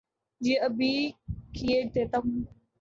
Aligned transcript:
جی 0.41 0.53
ابھی 0.59 0.93
کیئے 1.53 1.81
دیتا 1.93 2.17
ہو 2.17 2.29